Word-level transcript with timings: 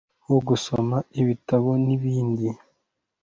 wo 0.29 0.39
gusoma 0.47 0.97
ibitabo 1.21 1.69
n'ibindi 1.85 2.47